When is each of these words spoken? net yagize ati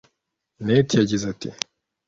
net 0.65 0.87
yagize 0.97 1.25
ati 1.33 1.49